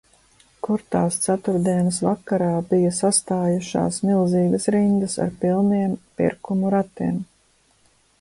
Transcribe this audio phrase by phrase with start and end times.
[0.67, 5.93] Kur tās ceturtdienas vakarā bija sastājušās milzīgas rindas ar pilniem
[6.23, 7.21] pirkumu ratiem.